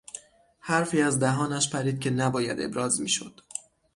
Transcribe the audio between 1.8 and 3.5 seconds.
که نباید ابراز میشد.